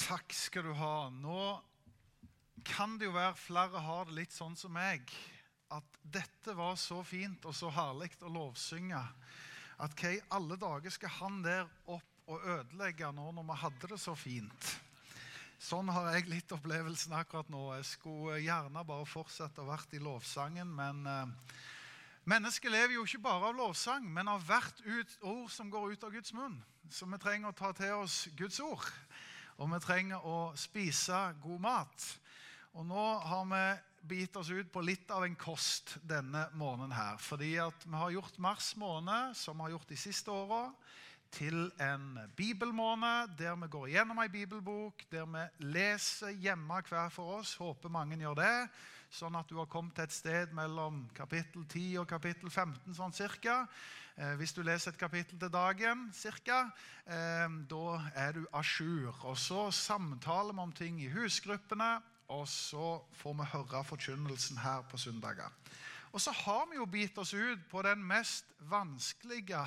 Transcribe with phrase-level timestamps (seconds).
[0.00, 1.10] Takk skal du ha.
[1.12, 1.40] Nå
[2.64, 5.10] kan det jo være flere har det litt sånn som meg.
[5.70, 9.00] At dette var så fint og så herlig å lovsynge.
[9.80, 13.90] At hva i alle dager skal han der opp og ødelegge nå når vi hadde
[13.92, 14.70] det så fint?
[15.60, 17.66] Sånn har jeg litt opplevelsen akkurat nå.
[17.76, 21.58] Jeg skulle gjerne bare fortsette å være i lovsangen, men eh,
[22.32, 24.80] mennesket lever jo ikke bare av lovsang, men av hvert
[25.20, 26.56] ord som går ut av Guds munn.
[26.88, 28.88] Så vi trenger å ta til oss Guds ord.
[29.60, 32.04] Og vi trenger å spise god mat.
[32.72, 33.64] Og nå har vi
[34.08, 37.18] begitt oss ut på litt av en kost denne måneden her.
[37.20, 40.62] Fordi at vi har gjort mars måned, som vi har gjort de siste åra,
[41.30, 45.44] til en bibelmåned der vi går gjennom ei bibelbok, der vi
[45.76, 47.52] leser hjemme hver for oss.
[47.60, 48.56] Håper mange gjør det.
[49.12, 53.14] Sånn at du har kommet til et sted mellom kapittel 10 og kapittel 15 sånn
[53.14, 53.64] cirka.
[54.20, 56.66] Eh, hvis du leser et kapittel til dagen cirka,
[57.06, 57.84] eh, da
[58.14, 59.16] er du à jour.
[59.24, 64.82] Og så samtaler vi om ting i husgruppene, og så får vi høre forkynnelsen her
[64.82, 65.48] på søndager.
[66.12, 69.64] Og så har vi jo bitt oss ut på den mest vanskelige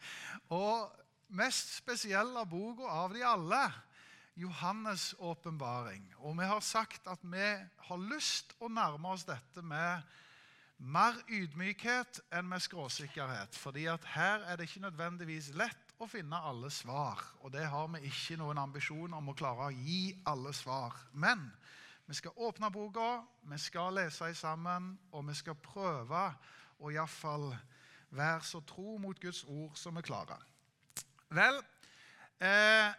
[0.48, 0.90] og
[1.28, 3.62] mest spesielle boka av de alle.
[4.34, 6.14] Johannes' åpenbaring.
[6.18, 7.48] Og vi har sagt at vi
[7.86, 10.02] har lyst å nærme oss dette med
[10.82, 13.54] mer ydmykhet enn med skråsikkerhet.
[13.54, 17.22] fordi her er det ikke nødvendigvis lett å finne alle svar.
[17.40, 20.96] Og det har vi ikke noen ambisjon om å klare å gi alle svar.
[21.12, 21.52] Men
[22.06, 26.24] vi skal åpne boka, vi skal lese sammen, og vi skal prøve
[26.78, 27.52] å iallfall
[28.10, 30.42] være så tro mot Guds ord som vi klarer.
[31.28, 31.62] Vel,
[32.40, 32.90] eh,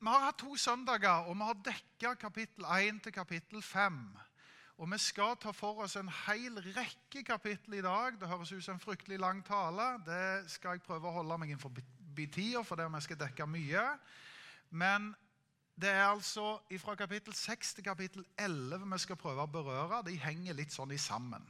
[0.00, 4.18] vi har hatt to søndager, og vi har dekka kapittel 1 til kapittel 5.
[4.78, 8.16] Og Vi skal ta for oss en hel rekke kapittel i dag.
[8.20, 9.98] Det høres ut som en fryktelig lang tale.
[10.06, 11.74] Det skal jeg prøve å holde meg innenfor
[12.16, 13.84] tida, for det vi skal dekke mye.
[14.70, 15.12] Men
[15.76, 20.02] det er altså fra kapittel 6 til kapittel 11 vi skal prøve å berøre.
[20.08, 21.44] De henger litt sånn i sammen.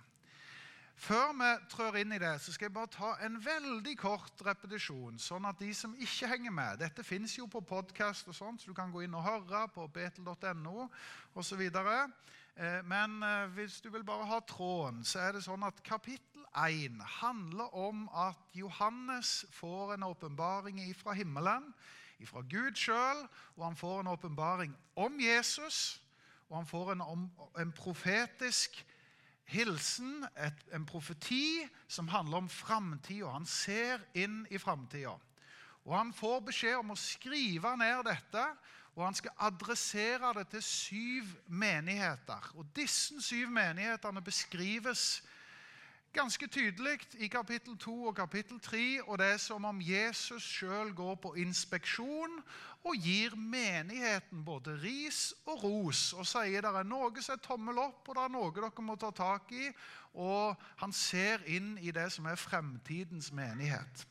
[0.95, 5.19] Før vi trør inn i det, så skal jeg bare ta en veldig kort repetisjon.
[5.19, 8.93] Sånn at de som ikke henger med Dette fins jo på podkast, så du kan
[8.93, 10.89] gå inn og høre på betel.no
[11.35, 11.63] osv.
[11.63, 16.45] Eh, men eh, hvis du vil bare ha tråden, så er det sånn at kapittel
[16.53, 21.73] 1 handler om at Johannes får en åpenbaring fra himmelen,
[22.23, 23.25] fra Gud sjøl,
[23.57, 25.99] og han får en åpenbaring om Jesus.
[26.53, 27.03] Og han får en,
[27.59, 28.77] en profetisk
[29.53, 33.31] hilsen, et, en profeti, som handler om framtida.
[33.35, 35.15] Han ser inn i framtida.
[35.85, 38.45] Og han får beskjed om å skrive ned dette,
[38.93, 42.51] og han skal adressere det til syv menigheter.
[42.61, 45.23] Og Disse syv menighetene beskrives
[46.13, 49.03] ganske tydelig i kapittel 2 og kapittel 3.
[49.07, 52.41] Og det er som om Jesus sjøl går på inspeksjon
[52.85, 56.13] og gir menigheten både ris og ros.
[56.13, 58.97] Og sier det er noe som er tommel opp, og det er noe dere må
[59.01, 59.71] ta tak i.
[60.13, 64.07] Og han ser inn i det som er fremtidens menighet.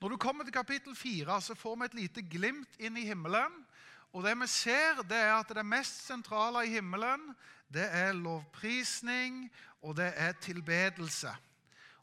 [0.00, 3.62] Når du kommer til kapittel 4, så får vi et lite glimt inn i himmelen.
[4.10, 7.30] Og det vi ser, det er at det mest sentrale i himmelen
[7.70, 9.44] det er lovprisning,
[9.82, 11.32] og det er tilbedelse.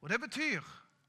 [0.01, 0.61] Og Det betyr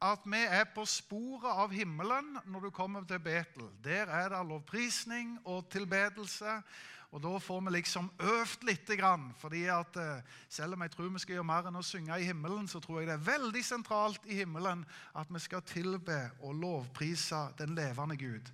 [0.02, 3.66] at vi er på sporet av himmelen når du kommer til Betel.
[3.84, 6.62] Der er det lovprisning og tilbedelse.
[7.10, 9.34] Og da får vi liksom øvd lite grann.
[9.38, 12.26] fordi at eh, selv om jeg tror vi skal gjøre mer enn å synge i
[12.28, 14.84] himmelen, så tror jeg det er veldig sentralt i himmelen
[15.16, 18.52] at vi skal tilbe og lovprise den levende Gud.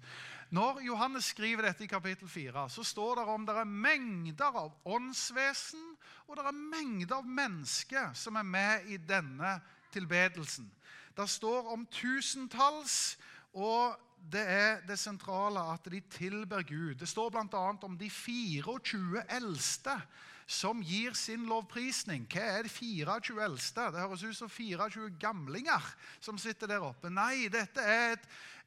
[0.54, 4.74] Når Johannes skriver dette i kapittel 4, så står det om det er mengder av
[4.86, 5.82] åndsvesen
[6.28, 9.56] og det er mengder av mennesker som er med i denne
[9.94, 10.68] tilbedelsen.
[11.14, 13.16] Det står om tusentalls,
[13.54, 16.94] og det er det sentrale at de tilber Gud.
[17.00, 17.64] Det står bl.a.
[17.82, 19.98] om de 24 eldste
[20.46, 22.26] som gir sin lovprisning.
[22.28, 23.86] Hva er de 24 eldste?
[23.92, 25.86] Det høres ut som 24 gamlinger
[26.20, 27.12] som sitter der oppe.
[27.12, 28.26] Nei, dette er et,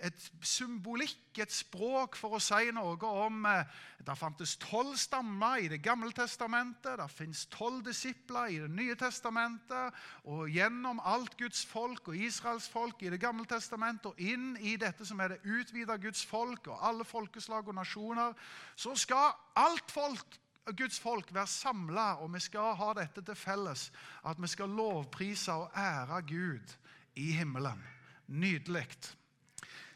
[0.09, 5.69] et symbolikk, et språk, for å si noe om eh, Det fantes tolv stammer i
[5.69, 6.97] Det gamle testamentet.
[6.97, 9.93] Det fins tolv disipler i Det nye testamentet.
[10.25, 14.77] Og gjennom alt Guds folk og Israels folk i Det gamle testamentet og inn i
[14.81, 18.33] dette som er det utvida Guds folk og alle folkeslag og nasjoner,
[18.75, 20.41] så skal alt folk
[20.75, 23.91] Guds folk være samla, og vi skal ha dette til felles.
[24.25, 26.75] At vi skal lovprise og ære Gud
[27.15, 27.83] i himmelen.
[28.27, 28.87] Nydelig.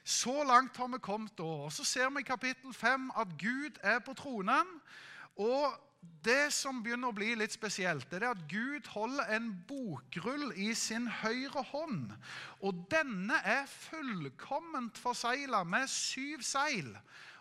[0.03, 1.43] Så langt har vi kommet da.
[1.43, 4.67] Og Så ser vi i kapittel 5 at Gud er på tronen.
[5.37, 5.73] Og
[6.25, 10.71] det som begynner å bli litt spesielt, det er at Gud holder en bokrull i
[10.77, 12.13] sin høyre hånd.
[12.65, 16.95] Og denne er fullkomment forsegla med syv seil.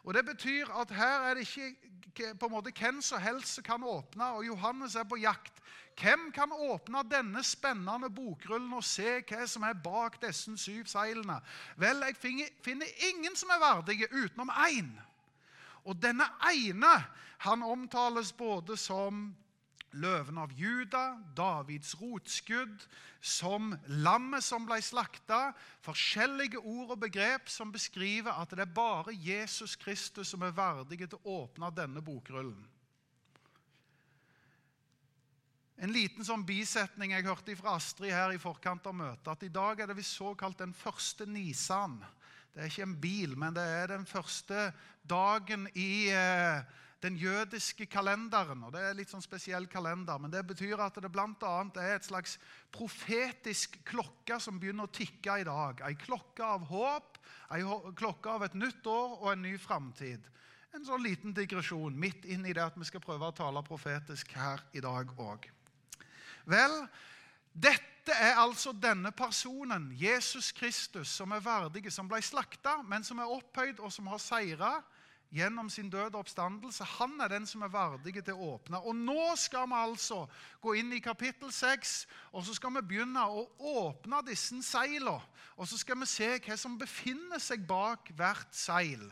[0.04, 3.64] Og Det betyr at her er det ikke på en måte hvem som helst som
[3.64, 4.24] kan åpne.
[4.24, 5.60] og Johannes er på jakt.
[6.00, 11.40] Hvem kan åpne denne spennende bokrullen og se hva som er bak disse syv seilene?
[11.76, 12.16] Vel, jeg
[12.64, 14.90] finner ingen som er verdige utenom én.
[15.84, 16.94] Og denne ene
[17.38, 19.34] han omtales både som
[19.92, 22.84] løven av Juda, Davids rotskudd,
[23.20, 25.50] som lammet som ble slakta.
[25.84, 31.02] Forskjellige ord og begrep som beskriver at det er bare Jesus Kristus som er verdig
[31.02, 32.68] til å åpne denne bokrullen.
[35.80, 39.52] En liten sånn bisetning jeg hørte fra Astrid her i forkant av møtet, at i
[39.52, 41.96] dag er det visst såkalt den første Nisan.
[42.52, 44.66] Det er ikke en bil, men det er den første
[45.08, 46.60] dagen i eh,
[47.02, 48.64] den jødiske kalenderen.
[48.64, 51.54] og Det er litt sånn spesiell kalender, men det betyr at det bl.a.
[51.80, 52.36] er et slags
[52.72, 55.80] profetisk klokke som begynner å tikke i dag.
[55.88, 57.16] Ei klokke av håp,
[57.56, 57.64] ei
[57.96, 60.28] klokke av et nytt år og en ny framtid.
[60.76, 64.36] En sånn liten digresjon midt inn i det at vi skal prøve å tale profetisk
[64.38, 65.48] her i dag òg.
[66.50, 66.76] Vel,
[67.50, 73.18] dette er altså denne personen, Jesus Kristus, som er verdige, som ble slakta, men som
[73.18, 74.76] er opphøyd og som har seira
[75.30, 76.84] gjennom sin døde oppstandelse.
[76.98, 78.82] Han er den som er verdig til å åpne.
[78.82, 80.24] Og nå skal vi altså
[80.62, 81.94] gå inn i kapittel 6,
[82.32, 85.20] og så skal vi begynne å åpne disse seilene.
[85.60, 89.10] Og så skal vi se hva som befinner seg bak hvert seil.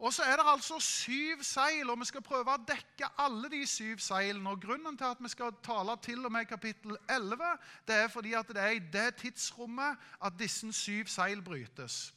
[0.00, 3.60] Og så er det altså syv seil, og vi skal prøve å dekke alle de
[3.68, 4.54] syv seilene.
[4.54, 7.50] Og Grunnen til at vi skal tale til og med kapittel 11,
[7.88, 12.14] det er fordi at det er i det tidsrommet at disse syv seil brytes.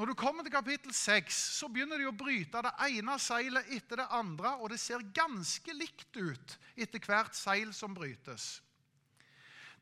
[0.00, 4.00] Når du kommer til kapittel 6, så begynner de å bryte det ene seilet etter
[4.00, 8.62] det andre, og det ser ganske likt ut etter hvert seil som brytes.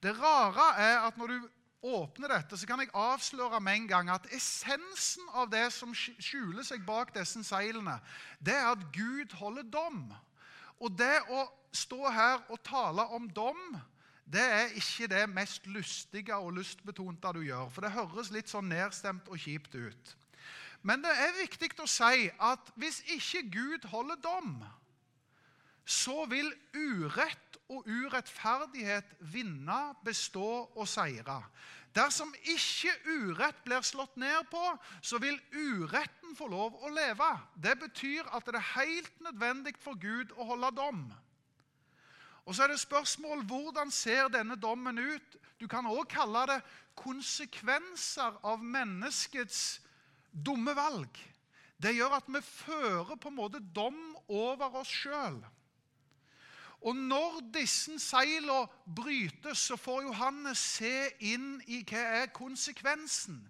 [0.03, 1.47] Det rare er at når du
[1.87, 6.67] åpner dette, så kan jeg avsløre med en gang at essensen av det som skjuler
[6.67, 8.01] seg bak disse seilene,
[8.43, 10.03] det er at Gud holder dom.
[10.83, 13.79] Og det å stå her og tale om dom
[14.29, 17.71] det er ikke det mest lystige og lystbetonte du gjør.
[17.73, 20.17] For det høres litt sånn nedstemt og kjipt ut.
[20.85, 24.59] Men det er viktig å si at hvis ikke Gud holder dom,
[25.89, 31.41] så vil urett og urettferdighet vinne, bestå og seire.
[31.97, 34.61] Dersom ikke urett blir slått ned på,
[35.01, 37.31] så vil uretten få lov å leve.
[37.57, 41.09] Det betyr at det er helt nødvendig for Gud å holde dom.
[42.49, 45.37] Og så er det spørsmål hvordan ser denne dommen ut?
[45.61, 46.63] Du kan også kalle det
[46.97, 49.83] konsekvenser av menneskets
[50.33, 51.21] dumme valg.
[51.77, 54.01] Det gjør at vi fører på en måte dom
[54.33, 55.37] over oss sjøl.
[56.89, 58.65] Og når disse seilene
[58.97, 63.43] brytes, så får Johannes se inn i hva er konsekvensen.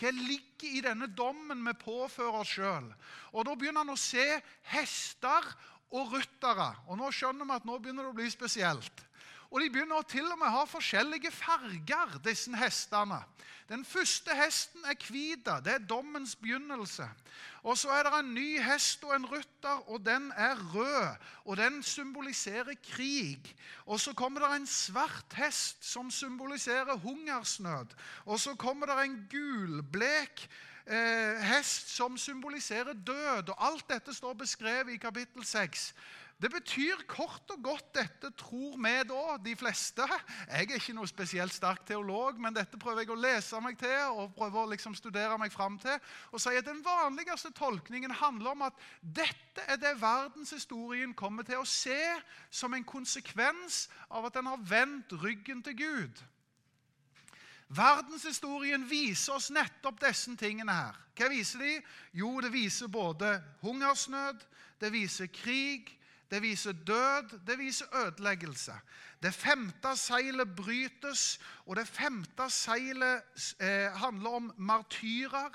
[0.00, 2.88] Hva ligger i denne dommen vi påfører oss sjøl?
[3.32, 4.26] Da begynner han å se
[4.72, 5.48] hester
[5.96, 6.70] og ryttere.
[6.86, 9.04] Og nå skjønner vi at nå begynner det å bli spesielt.
[9.50, 13.20] Og de begynner til og med å ha forskjellige farger, disse hestene.
[13.66, 15.46] Den første hesten er hvit.
[15.64, 17.06] Det er dommens begynnelse.
[17.66, 21.16] Og Så er det en ny hest og en rytter, og den er rød.
[21.44, 23.56] Og den symboliserer krig.
[23.86, 27.94] Og Så kommer det en svart hest som symboliserer hungersnød.
[28.26, 30.48] Og så kommer det en gulblek
[30.86, 33.48] eh, hest som symboliserer død.
[33.48, 35.92] og Alt dette står beskrevet i kapittel 6.
[36.36, 40.04] Det betyr kort og godt dette tror vi da, de fleste.
[40.50, 43.96] Jeg er ikke noe spesielt sterk teolog, men dette prøver jeg å lese meg til
[44.10, 45.96] og prøver å liksom studere meg fram til.
[46.36, 51.62] Og sier at Den vanligste tolkningen handler om at dette er det verdenshistorien kommer til
[51.62, 52.02] å se
[52.50, 56.20] som en konsekvens av at den har vendt ryggen til Gud.
[57.68, 60.98] Verdenshistorien viser oss nettopp disse tingene her.
[61.16, 61.72] Hva viser de?
[62.14, 63.32] Jo, det viser både
[63.64, 64.44] hungersnød,
[64.80, 65.90] det viser krig,
[66.30, 68.74] det viser død, det viser ødeleggelse.
[69.22, 73.22] Det femte seilet brytes, og det femte seilet
[73.60, 75.54] eh, handler om martyrer.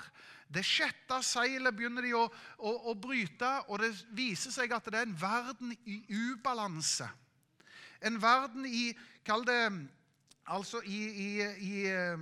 [0.52, 2.26] Det sjette seilet begynner de å,
[2.58, 7.08] å, å bryte, og det viser seg at det er en verden i ubalanse.
[8.02, 8.90] En verden i
[9.24, 9.60] Kall det
[10.46, 11.28] Altså i, i,
[11.62, 12.18] i eh,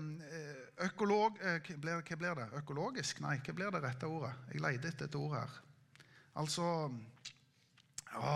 [0.85, 1.39] økolog...
[1.41, 2.49] Eh, hva blir det?
[2.61, 3.21] Økologisk?
[3.25, 4.33] Nei, hva blir det rette ordet?
[4.53, 5.55] Jeg leter etter et ord her.
[6.37, 6.67] Altså
[8.21, 8.35] Å,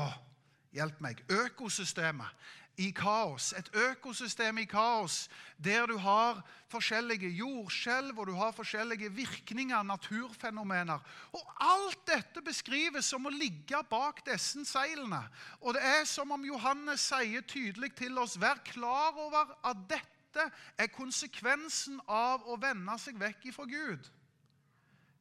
[0.73, 1.21] hjelp meg.
[1.29, 3.53] Økosystemet i kaos.
[3.57, 6.41] Et økosystem i kaos der du har
[6.73, 10.99] forskjellige jordskjelv og du har forskjellige virkninger, naturfenomener.
[11.33, 15.23] Og Alt dette beskrives som å ligge bak disse seilene.
[15.61, 20.51] Og det er som om Johannes sier tydelig til oss vær klar over at dette
[20.79, 24.11] er konsekvensen av å vende seg vekk ifra Gud.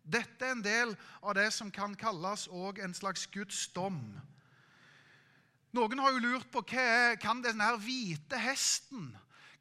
[0.04, 4.02] Dette er en del av det som kan kalles en slags Guds dom.
[5.74, 9.12] Noen har jo lurt på hva er, kan denne hvite hesten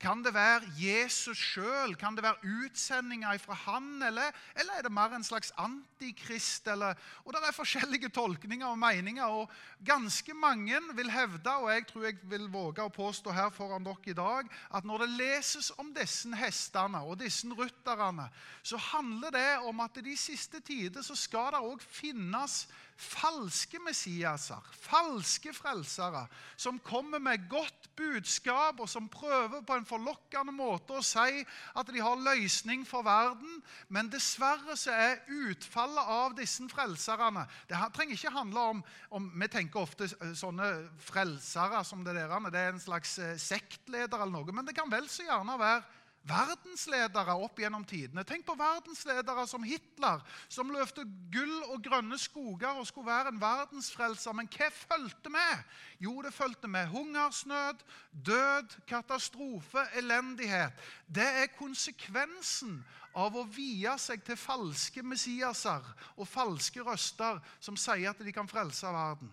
[0.03, 1.93] kan det være Jesus sjøl?
[1.95, 4.03] Kan det være utsendinger fra han?
[4.03, 6.67] Eller, eller, er det mer en slags antikrist?
[6.67, 9.25] Eller, og Det er forskjellige tolkninger og meninger.
[9.25, 9.51] og
[9.87, 14.11] Ganske mange vil hevde, og jeg tror jeg vil våge å påstå her foran dere
[14.11, 18.27] i dag, at når det leses om disse hestene og disse rytterne,
[18.63, 22.67] så handler det om at i de siste tider så skal det òg finnes
[23.03, 26.25] falske Messiaser, falske frelsere,
[26.57, 31.43] som kommer med godt budskap, og som prøver på en forlokkende måte å si
[31.77, 33.61] at de har løsning for verden.
[33.93, 39.49] Men dessverre så er utfallet av disse frelserne Det trenger ikke handle om, om Vi
[39.51, 40.69] tenker ofte eh, sånne
[41.03, 44.91] frelsere som det der, det er en slags eh, sektleder eller noe, men det kan
[44.93, 48.25] vel så gjerne være verdensledere opp gjennom tidene.
[48.27, 53.43] Tenk på verdensledere som Hitler, som løfte gull og grønne skoger og skulle være en
[53.43, 54.37] verdensfrelser.
[54.37, 55.67] Men hva fulgte med?
[56.03, 60.79] Jo, det fulgte med hungersnød, død, katastrofe, elendighet.
[61.07, 62.81] Det er konsekvensen
[63.19, 65.85] av å vie seg til falske messiaser
[66.17, 69.31] og falske røster som sier at de kan frelse verden.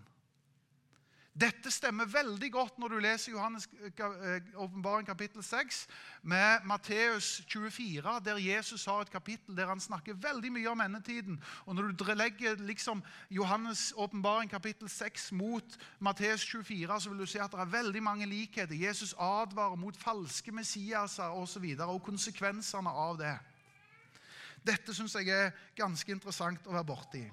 [1.40, 5.86] Dette stemmer veldig godt når du leser Johannes eh, åpenbaring kapittel 6
[6.28, 11.38] med Matteus 24, der Jesus har et kapittel der han snakker veldig mye om endetiden.
[11.66, 17.26] Og Når du legger liksom Johannes åpenbaring kapittel 6 mot Matteus 24, så vil du
[17.26, 18.76] se at det er veldig mange likheter.
[18.76, 21.40] Jesus advarer mot falske messiaser osv.
[21.40, 23.38] Og, så videre, og konsekvensene av det.
[24.66, 27.24] Dette syns jeg er ganske interessant å være borti.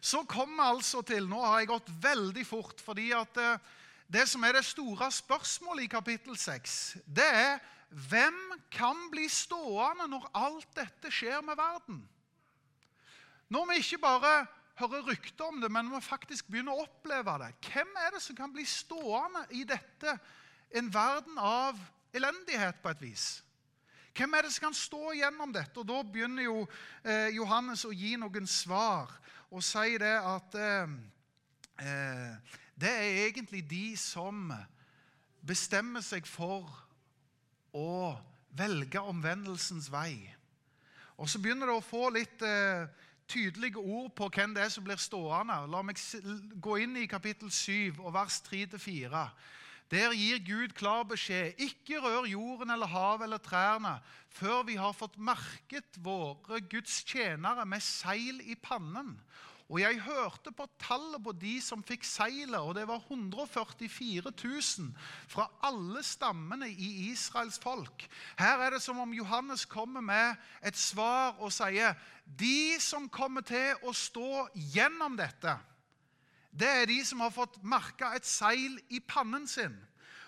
[0.00, 3.62] Så kom vi altså til Nå har jeg gått veldig fort, fordi at eh,
[4.06, 7.56] det som er det store spørsmålet i kapittel 6, det er
[8.10, 8.36] hvem
[8.70, 12.00] kan bli stående når alt dette skjer med verden?
[13.48, 14.34] Når vi ikke bare
[14.76, 17.52] hører rykter om det, men vi faktisk begynner å oppleve det.
[17.70, 20.16] Hvem er det som kan bli stående i dette,
[20.76, 21.78] en verden av
[22.16, 23.26] elendighet på et vis?
[24.16, 25.76] Hvem er det som kan stå gjennom dette?
[25.80, 26.62] Og Da begynner jo
[27.04, 29.12] eh, Johannes å gi noen svar
[29.50, 30.94] og si det at eh,
[31.84, 34.48] eh, det er egentlig de som
[35.46, 36.64] bestemmer seg for
[37.76, 38.16] å
[38.56, 40.16] velge omvendelsens vei.
[41.16, 42.88] Og Så begynner det å få litt eh,
[43.28, 45.60] tydelige ord på hvem det er som blir stående.
[45.70, 46.00] La meg
[46.62, 49.28] gå inn i kapittel 7 og vers 3-4.
[49.90, 51.60] Der gir Gud klar beskjed.
[51.62, 53.98] Ikke rør jorden eller havet eller trærne
[54.36, 59.14] før vi har fått merket våre Guds tjenere med seil i pannen.
[59.66, 64.92] Og jeg hørte på tallet på de som fikk seilet, og det var 144 000
[65.26, 68.04] fra alle stammene i Israels folk.
[68.38, 73.42] Her er det som om Johannes kommer med et svar og sier de som kommer
[73.46, 75.56] til å stå gjennom dette,
[76.58, 79.76] det er de som har fått merka et seil i pannen sin.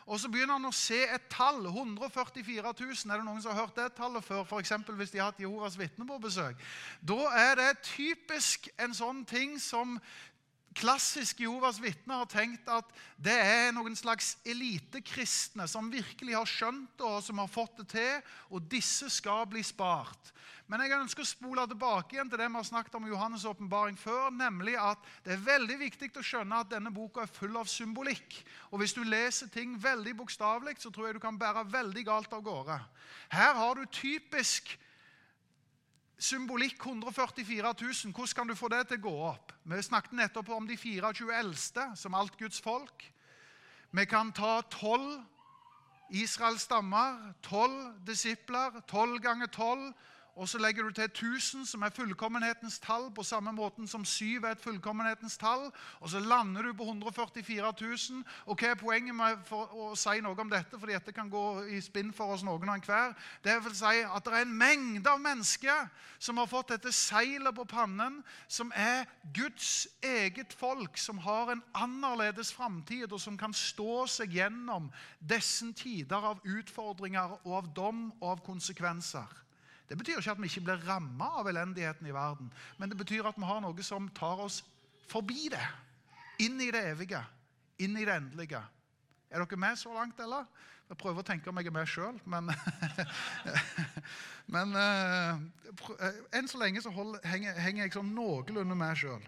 [0.09, 1.67] Og så begynner han å se et tall.
[1.69, 3.13] 144 000.
[3.13, 4.47] Er det noen som har hørt det tallet før?
[4.47, 4.73] F.eks.
[4.89, 6.63] hvis de har hatt Jehovas vitner på besøk.
[7.05, 9.99] Da er det typisk en sånn ting som
[10.77, 16.91] klassisk Jovas vitner har tenkt at det er noen slags elitekristne som virkelig har skjønt
[16.99, 20.33] det, og som har fått det til, og disse skal bli spart.
[20.69, 23.47] Men jeg ønsker å spole tilbake igjen til det vi har snakket om i Johannes'
[23.49, 27.57] åpenbaring før, nemlig at det er veldig viktig å skjønne at denne boka er full
[27.57, 28.37] av symbolikk.
[28.69, 32.37] Og hvis du leser ting veldig bokstavelig, så tror jeg du kan bære veldig galt
[32.37, 32.77] av gårde.
[33.33, 34.75] Her har du typisk
[36.19, 38.13] symbolikk 144 000.
[38.13, 39.53] Hvordan kan du få det til å gå opp?
[39.65, 43.07] Vi snakket nettopp om de 24 eldste, som alt Guds folk.
[43.91, 45.23] Vi kan ta tolv
[46.11, 49.93] Israels stammer, tolv disipler, tolv ganger tolv
[50.39, 54.45] og så legger du til 1000, som er fullkommenhetens tall, på samme måten som 7
[54.45, 55.69] er et fullkommenhetens tall.
[56.01, 58.23] Og så lander du på 144 000.
[58.47, 60.79] Og hva er poenget med å si noe om dette?
[60.79, 63.17] fordi dette kan gå i spinn for oss noen og enhver.
[63.45, 65.89] Det vil si at det er en mengde av mennesker
[66.23, 71.65] som har fått dette seilet på pannen, som er Guds eget folk, som har en
[71.75, 78.09] annerledes framtid, og som kan stå seg gjennom disse tider av utfordringer og av dom
[78.21, 79.48] og av konsekvenser.
[79.89, 83.29] Det betyr ikke at vi ikke blir ramma av elendigheten i verden, men det betyr
[83.29, 84.61] at vi har noe som tar oss
[85.09, 85.65] forbi det.
[86.45, 87.23] Inn i det evige.
[87.81, 88.61] Inn i det endelige.
[89.31, 90.45] Er dere med så langt, eller?
[90.89, 92.49] Jeg prøver å tenke om jeg er med sjøl, men
[94.55, 95.37] Men uh,
[96.33, 99.25] enn så lenge så henger, jeg sånn noenlunde med sjøl.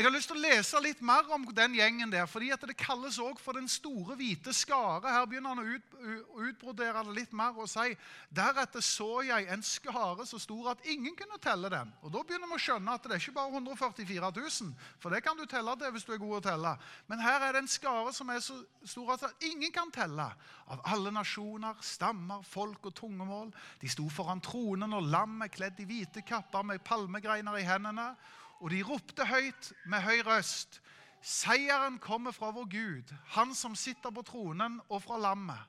[0.00, 3.18] Jeg har lyst til å lese litt mer om den gjengen der, fordi det kalles
[3.20, 5.10] også for den store, hvite skare.
[5.12, 5.98] Her begynner han å, ut,
[6.46, 7.92] utbrodere det litt mer og si
[8.32, 11.92] deretter så jeg en skare så stor at ingen kunne telle den.
[12.00, 14.72] Og Da begynner vi å skjønne at det er ikke bare 144 000,
[15.04, 16.74] for det kan du telle til hvis du er god å telle.
[17.12, 18.56] Men her er det en skare som er så
[18.88, 20.30] stor at ingen kan telle.
[20.72, 23.52] Av alle nasjoner, stammer, folk og tungemål.
[23.84, 28.14] De sto foran tronen, og lammet kledd i hvite kapper med palmegreiner i hendene.
[28.60, 30.80] Og de ropte høyt med høy røst.
[31.20, 35.68] Seieren kommer fra vår Gud, han som sitter på tronen, og fra lammet.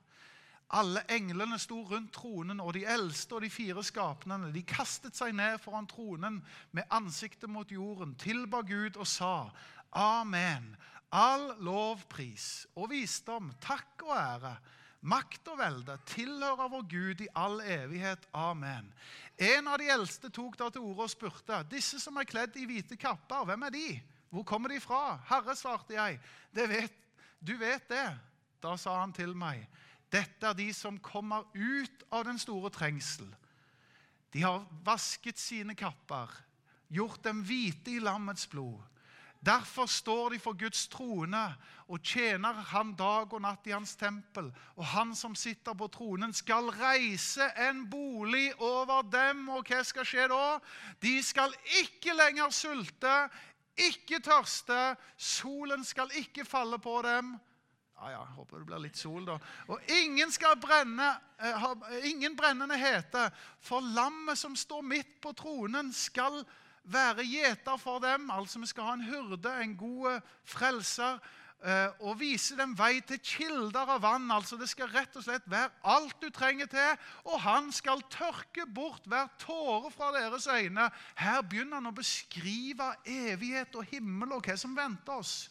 [0.72, 4.54] Alle englene sto rundt tronen, og de eldste og de fire skapnene.
[4.56, 6.40] De kastet seg ned foran tronen
[6.72, 9.50] med ansiktet mot jorden, tilba Gud og sa,
[9.92, 10.72] Amen.
[11.12, 14.54] All lovpris og visdom, takk og ære,
[15.02, 18.26] makt og velde tilhører vår Gud i all evighet.
[18.38, 18.92] Amen.
[19.42, 22.66] En av de eldste tok da til orde og spurte, 'Disse som er kledd i
[22.66, 24.02] hvite kapper, hvem er de?
[24.30, 26.20] Hvor kommer de fra?' 'Herre', svarte jeg,
[26.54, 26.94] vet,
[27.42, 28.20] 'du vet det.'
[28.62, 29.68] Da sa han til meg,
[30.12, 33.36] 'Dette er de som kommer ut av den store trengsel.'
[34.34, 36.30] De har vasket sine kapper,
[36.88, 38.80] gjort dem hvite i lammets blod.
[39.42, 41.42] Derfor står de for Guds trone
[41.90, 44.52] og tjener Han dag og natt i Hans tempel.
[44.78, 49.48] Og Han som sitter på tronen, skal reise en bolig over dem.
[49.50, 50.60] Og hva skal skje da?
[51.02, 53.16] De skal ikke lenger sulte,
[53.82, 54.94] ikke tørste.
[55.18, 57.34] Solen skal ikke falle på dem.
[57.98, 59.40] Ja, ja, Håper det blir litt sol, da.
[59.74, 61.66] Og ingen skal brenne, eh,
[62.10, 63.30] ingen brennende hete,
[63.62, 66.44] for lammet som står midt på tronen, skal
[66.84, 68.30] være gjeter for dem.
[68.32, 71.20] Altså vi skal ha en hyrde, en god frelser,
[71.64, 74.30] eh, og vise dem vei til kilder av vann.
[74.32, 78.66] Altså Det skal rett og slett være alt du trenger til, og han skal tørke
[78.66, 80.90] bort hver tåre fra deres øyne.
[81.16, 85.50] Her begynner han å beskrive evighet og himmel og hva som venter oss.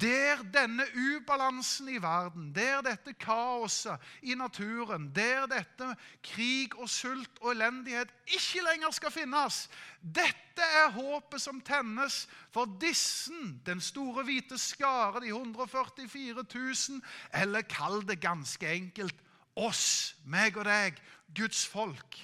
[0.00, 5.90] Der denne ubalansen i verden, der dette kaoset i naturen, der dette
[6.24, 9.66] krig og sult og elendighet ikke lenger skal finnes.
[10.00, 12.22] Dette er håpet som tennes
[12.54, 17.02] for dissen, den store hvite skare, de 144 000,
[17.42, 19.20] eller kall det ganske enkelt
[19.60, 20.96] oss, meg og deg,
[21.36, 22.16] Guds folk.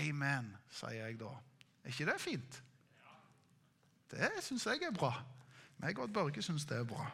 [0.00, 1.36] Amen, sier jeg da.
[1.84, 2.62] Er ikke det fint?
[4.08, 5.12] Det syns jeg er bra.
[5.82, 7.08] Jeg og Børge syns det er bra.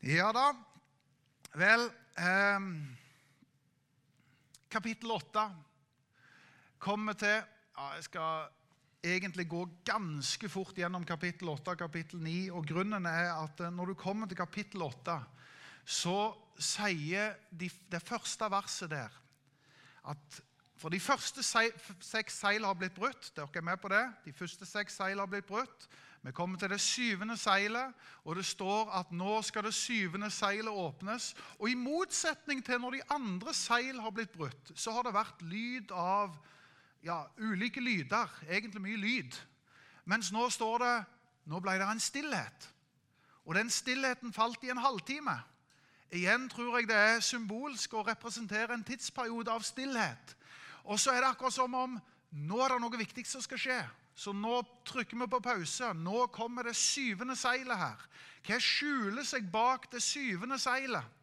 [0.00, 0.46] Ja da.
[1.58, 1.82] Vel
[2.16, 2.68] eh,
[4.72, 5.44] Kapittel 8
[6.80, 8.48] kommer til ja, Jeg skal
[9.04, 12.50] egentlig gå ganske fort gjennom kapittel 8 og kapittel 9.
[12.50, 15.18] og Grunnen er at eh, når du kommer til kapittel 8,
[15.84, 16.18] så
[16.58, 19.20] sier de, det første verset der
[20.08, 20.40] at
[20.78, 23.32] for de første seks seil har blitt brutt.
[23.36, 24.04] Dere er med på det?
[24.24, 25.88] De første seks seil har blitt brutt.
[26.22, 30.70] Vi kommer til det syvende seilet, og det står at nå skal det syvende seilet
[30.70, 31.34] åpnes.
[31.58, 35.42] Og I motsetning til når de andre seil har blitt brutt, så har det vært
[35.42, 36.34] lyd av
[37.02, 38.30] ja, ulike lyder.
[38.48, 39.38] Egentlig mye lyd.
[40.04, 40.96] Mens nå står det
[41.48, 42.70] nå ble det en stillhet.
[43.48, 45.38] Og den stillheten falt i en halvtime.
[46.12, 50.34] Igjen tror jeg det er symbolsk å representere en tidsperiode av stillhet.
[50.88, 51.98] Og så er det akkurat som om
[52.48, 53.78] nå er det noe viktig som skal skje.
[54.18, 55.92] Så nå trykker vi på pause.
[55.94, 58.08] Nå kommer det syvende seilet her.
[58.48, 61.14] Hva skjuler seg bak det syvende seilet?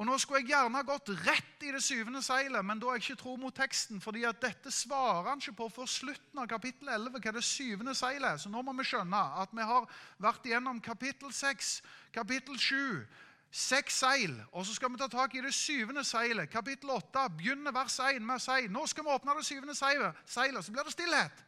[0.00, 2.96] Og Nå skulle jeg gjerne ha gått rett i det syvende seilet, men da har
[2.96, 3.98] jeg ikke tro mot teksten.
[4.00, 7.94] fordi at dette svarer han ikke på for slutten av kapittel 11, hva det syvende
[7.94, 8.38] seilet er.
[8.40, 11.82] Så nå må vi skjønne at vi har vært igjennom kapittel 6,
[12.16, 13.04] kapittel 7,
[13.50, 16.50] Seks seil, og så skal vi ta tak i det syvende seilet.
[16.50, 20.28] Kapittel 8 begynner vers 1 med å si nå skal vi åpne det syvende seilet,
[20.30, 21.44] så blir det stillhet.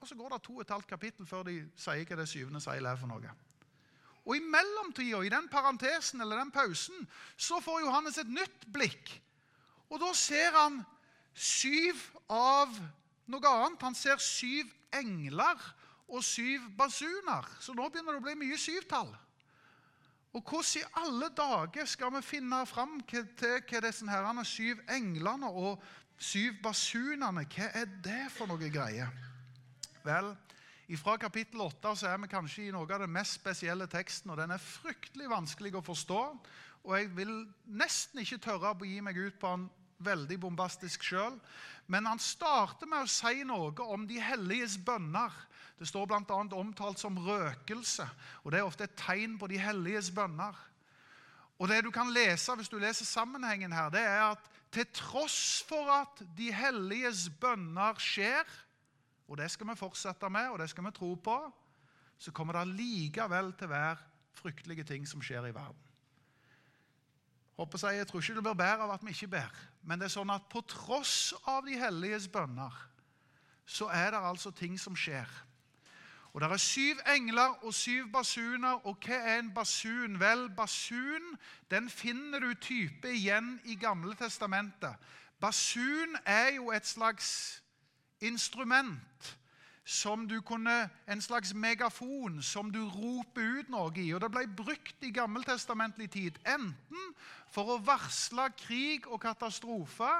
[0.00, 2.60] Og Så går det to og et halvt kapittel før de sier hva det syvende
[2.60, 3.30] seilet er for noe.
[4.24, 9.14] Og I mellomtida, i den parentesen eller den pausen, så får Johannes et nytt blikk.
[9.88, 10.82] Og da ser han
[11.32, 12.72] syv av
[13.32, 13.80] noe annet.
[13.80, 15.60] Han ser syv engler
[16.08, 17.48] og syv basuner.
[17.60, 19.08] Så nå begynner det å bli mye syvtall.
[20.34, 25.46] Og hvordan i alle dager skal vi finne fram til hva disse herrene syv englene
[25.46, 25.82] og
[26.18, 29.06] syv basunene Hva er det for noe greie?
[30.04, 30.32] Vel,
[30.98, 34.42] fra kapittel 8 så er vi kanskje i noe av den mest spesielle teksten, og
[34.42, 36.20] den er fryktelig vanskelig å forstå.
[36.84, 37.32] Og jeg vil
[37.64, 39.68] nesten ikke tørre å gi meg ut på den
[40.04, 41.38] veldig bombastisk sjøl.
[41.86, 45.32] Men han starter med å si noe om de helliges bønner.
[45.78, 46.38] Det står bl.a.
[46.54, 48.06] omtalt som røkelse,
[48.44, 50.54] og det er ofte et tegn på de helliges bønner.
[51.58, 55.62] Og det du kan lese hvis du leser sammenhengen her, det er at til tross
[55.68, 58.46] for at de helliges bønner skjer,
[59.28, 61.38] og det skal vi fortsette med, og det skal vi tro på,
[62.18, 63.96] så kommer det likevel til å være
[64.38, 65.80] fryktelige ting som skjer i verden.
[67.54, 70.08] Håper jeg, jeg tror ikke det blir bedre av at vi ikke ber, men det
[70.08, 72.74] er sånn at på tross av de helliges bønner,
[73.64, 75.30] så er det altså ting som skjer.
[76.34, 78.86] Og Det er syv engler og syv basuner.
[78.86, 80.20] Og hva er en basun?
[80.20, 81.36] Vel, basun
[81.70, 84.96] den finner du type igjen i Gamle testamentet.
[85.40, 87.62] Basun er jo et slags
[88.20, 89.38] instrument
[89.84, 94.08] som du kunne, en slags megafon som du roper ut noe i.
[94.14, 97.12] Og Det ble brukt i gammeltestamentlig tid enten
[97.52, 100.10] for å varsle krig og katastrofe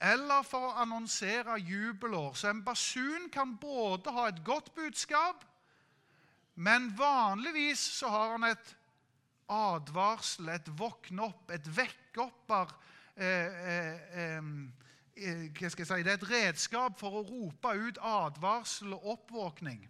[0.00, 2.34] eller for å annonsere jubelår.
[2.34, 5.46] Så en basun kan både ha et godt budskap,
[6.54, 8.74] men vanligvis så har han et
[9.52, 12.74] advarsel, et våkne opp, et vekkopper.
[13.16, 14.36] Eh, eh,
[15.16, 19.88] eh, si, Det er et redskap for å rope ut advarsel og oppvåkning.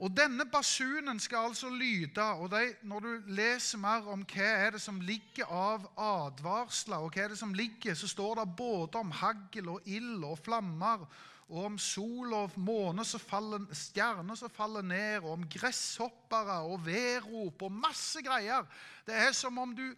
[0.00, 2.22] Og Denne basunen skal altså lyde.
[2.22, 7.12] og de, Når du leser mer om hva er det som ligger av advarsler, og
[7.12, 11.04] hva er det som ligger, så står det både om hagl og ild og flammer,
[11.50, 16.84] og om sol og måne som faller, stjerner som faller ned, og om gresshoppere og
[16.86, 18.68] vedrop og masse greier.
[19.06, 19.88] Det er som om du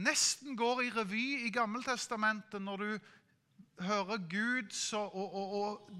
[0.00, 2.92] nesten går i revy i Gammeltestamentet når du
[3.84, 5.98] hører Guds og, og, og, og,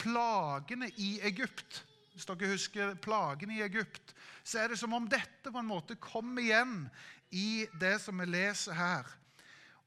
[0.00, 1.82] plagene i Egypt.
[2.12, 5.96] Hvis dere husker plagene i Egypt, så er det som om dette på en måte
[6.00, 6.86] kommer igjen
[7.34, 9.08] i det som vi leser her.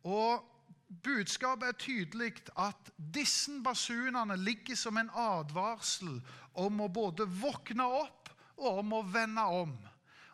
[0.06, 0.44] Og
[0.88, 6.22] budskapet er tydelig at disse basunene ligger som en advarsel
[6.58, 9.76] om å både våkne opp og om å vende om.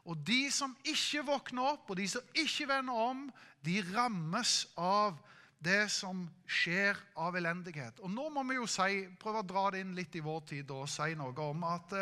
[0.04, 3.28] Og de som ikke våkner opp, og de som ikke vender om,
[3.64, 5.16] de rammes av
[5.64, 8.02] det som skjer av elendighet.
[8.04, 10.72] Og nå må vi jo si, prøve å dra det inn litt i vår tid
[10.76, 11.96] og si noe om at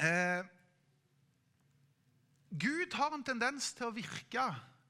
[0.00, 0.46] eh,
[2.48, 4.48] Gud har en tendens til å virke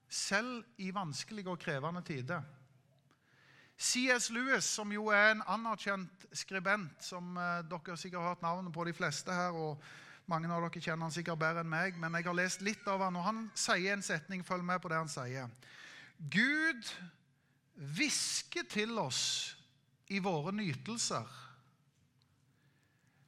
[0.09, 2.43] selv i vanskelige og krevende tider.
[3.77, 4.29] C.S.
[4.31, 8.85] Lewis, som jo er en anerkjent skribent, som eh, dere sikkert har hørt navnet på
[8.87, 9.81] de fleste her, og
[10.31, 13.03] mange av dere kjenner han sikkert bedre enn meg, men jeg har lest litt av
[13.03, 14.45] han, og han sier en setning.
[14.47, 15.51] Følg med på det han sier.
[16.31, 16.87] Gud
[17.75, 19.55] hvisker til oss
[20.07, 21.27] i våre nytelser,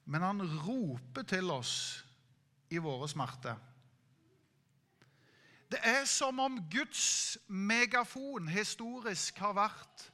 [0.07, 1.73] men han roper til oss
[2.71, 3.59] i våre smerter.
[5.67, 10.06] Det er som om Guds megafon historisk har vært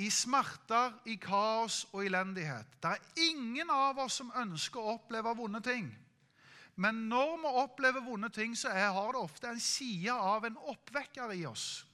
[0.00, 2.68] i smerter, i kaos og elendighet.
[2.80, 5.90] Det er ingen av oss som ønsker å oppleve vonde ting.
[6.80, 10.56] Men når vi opplever vonde ting, så er, har det ofte en side av en
[10.72, 11.84] oppvekker i oss.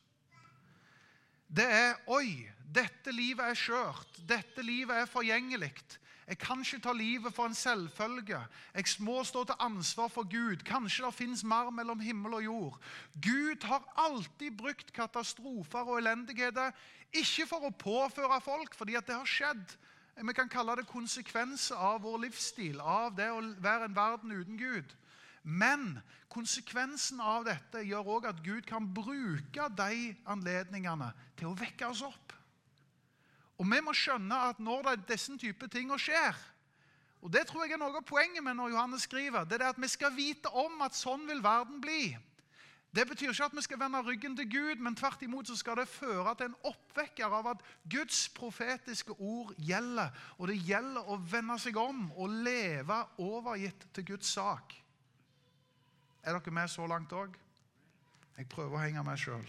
[1.46, 5.98] Det er 'oi, dette livet er skjørt', 'dette livet er forgjengelig'.
[6.26, 8.40] Jeg kan ikke ta livet for en selvfølge.
[8.74, 10.64] Jeg må stå til ansvar for Gud.
[10.66, 12.80] Kanskje det fins mer mellom himmel og jord.
[13.22, 16.74] Gud har alltid brukt katastrofer og elendigheter
[17.14, 19.76] ikke for å påføre folk, fordi det har skjedd.
[20.16, 24.58] Vi kan kalle det konsekvenser av vår livsstil, av det å være en verden uten
[24.58, 24.94] Gud.
[25.46, 26.00] Men
[26.32, 32.02] konsekvensen av dette gjør òg at Gud kan bruke de anledningene til å vekke oss
[32.02, 32.35] opp.
[33.56, 36.36] Og vi må skjønne at når det er disse typer ting skjer
[37.26, 39.44] og Det tror jeg er noe av poenget med når Johannes skriver.
[39.44, 42.16] det er at Vi skal vite om at sånn vil verden bli.
[42.94, 45.76] Det betyr ikke at vi skal vende ryggen til Gud, men tvert imot så skal
[45.76, 50.14] det føre til en oppvekker av at Guds profetiske ord gjelder.
[50.38, 54.72] Og det gjelder å vende seg om og leve overgitt til Guds sak.
[56.22, 57.36] Er dere med så langt òg?
[58.38, 59.44] Jeg prøver å henge med sjøl.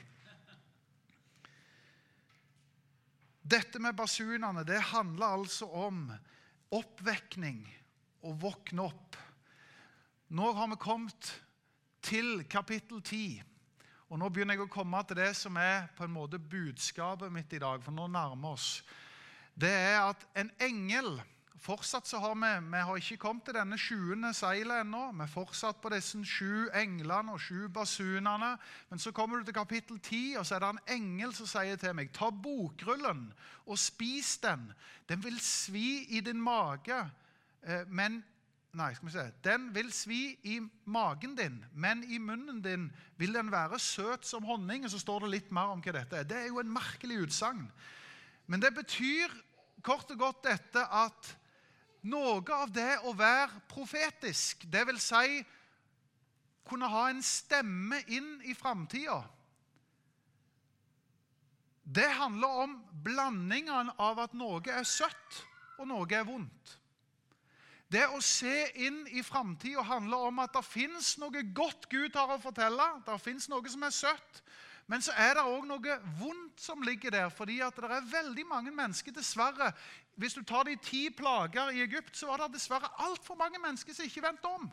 [3.47, 6.10] Dette med basunene det handler altså om
[6.75, 7.62] oppvekning
[8.27, 9.15] og våkne opp.
[10.36, 11.29] Nå har vi kommet
[12.03, 13.39] til kapittel 10.
[14.12, 17.53] Og Nå begynner jeg å komme til det som er på en måte budskapet mitt
[17.55, 17.83] i dag.
[17.83, 18.83] for nå nærmer vi oss.
[19.55, 21.21] Det er at en engel
[21.61, 25.07] Fortsatt så har vi vi har ikke kommet til denne sjuende seilet ennå.
[25.11, 28.53] Vi er fortsatt på disse sju englene og sju basunene.
[28.89, 31.79] Men så kommer du til kapittel 10, og så er det en engel som sier
[31.81, 33.27] til meg Ta bokrullen
[33.65, 34.69] og spis den.
[35.09, 37.03] Den vil svi i din mage,
[37.63, 38.23] eh, men
[38.77, 39.23] Nei, skal vi se.
[39.41, 44.45] Den vil svi i magen din, men i munnen din vil den være søt som
[44.45, 44.83] honning.
[44.85, 46.27] Og så står det litt mer om hva dette er.
[46.27, 47.63] Det er jo en merkelig utsagn.
[48.45, 49.33] Men det betyr
[49.81, 51.31] kort og godt dette at
[52.01, 55.10] noe av det å være profetisk, dvs.
[55.10, 55.39] Si,
[56.67, 59.23] kunne ha en stemme inn i framtida
[61.88, 65.43] det handler om blandingen av at noe er søtt,
[65.79, 66.73] og noe er vondt.
[67.88, 72.33] Det å se inn i framtida handler om at det fins noe godt Gud har
[72.33, 72.88] å fortelle.
[73.05, 74.41] Det fins noe som er søtt.
[74.91, 77.29] Men så er det òg noe vondt som ligger der.
[77.29, 79.71] fordi at det er veldig mange mennesker, dessverre
[80.17, 83.93] Hvis du tar de ti plager i Egypt, så var det dessverre altfor mange mennesker
[83.93, 84.65] som ikke vendte om.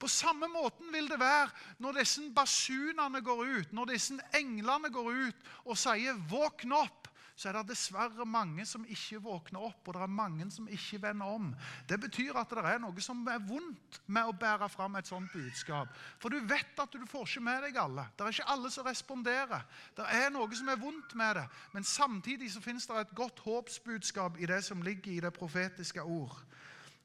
[0.00, 1.48] På samme måten vil det være
[1.80, 6.99] når disse basunene går ut, når disse englene går ut og sier 'våkn opp'
[7.40, 10.98] så er det dessverre mange som ikke våkner opp, og det er mange som ikke
[11.00, 11.46] vender om.
[11.88, 15.32] Det betyr at det er noe som er vondt med å bære fram et sånt
[15.32, 15.88] budskap.
[16.20, 18.04] For du vet at du får ikke med deg alle.
[18.12, 19.64] Det er ikke alle som responderer.
[19.96, 21.46] Det er noe som er vondt med det.
[21.72, 26.04] Men samtidig så finnes det et godt håpsbudskap i det som ligger i det profetiske
[26.04, 26.36] ord.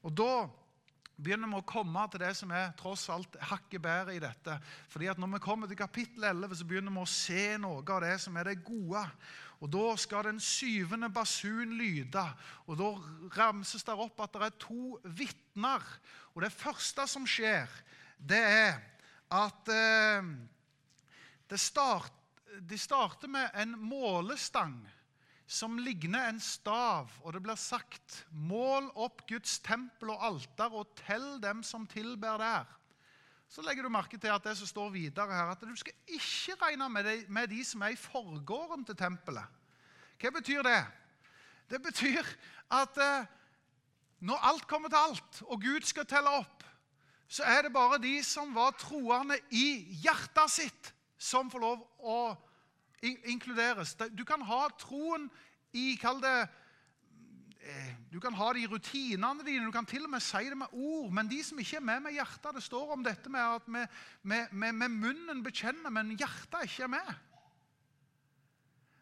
[0.04, 0.44] Og da
[1.16, 4.58] begynner vi å komme til det som er tross alt hakket bedre i dette.
[4.92, 8.04] Fordi at Når vi kommer til kapittel 11, så begynner vi å se noe av
[8.04, 9.06] det som er det gode.
[9.60, 12.24] Og Da skal den syvende basun lyde.
[12.66, 12.90] Og Da
[13.38, 15.84] ramses det opp at det er to vitner.
[16.34, 17.70] Og Det første som skjer,
[18.18, 18.80] det er
[19.30, 20.28] at eh,
[21.50, 22.12] det start,
[22.60, 24.78] de starter med en målestang
[25.46, 30.90] som ligner en stav, og det blir sagt:" Mål opp Guds tempel og alter, og
[31.06, 32.66] tell dem som tilber der.
[33.48, 36.56] Så legger du merke til at det som står videre her, at du skal ikke
[36.62, 39.46] regne med de, med de som er i forgården til tempelet.
[40.20, 40.80] Hva betyr det?
[41.70, 42.26] Det betyr
[42.74, 43.26] at eh,
[44.26, 46.64] når alt kommer til alt, og Gud skal telle opp,
[47.28, 52.18] så er det bare de som var troende i hjertet sitt, som får lov å
[53.02, 53.96] inkluderes.
[54.14, 55.28] Du kan ha troen
[55.76, 56.46] i Kall det
[58.12, 60.72] Du kan ha det i rutinene dine, du kan til og med si det med
[60.72, 61.10] ord.
[61.12, 63.82] Men de som ikke er med med hjertet Det står om dette med at vi
[64.22, 67.12] med, med, med munnen bekjenner, men hjertet ikke er med.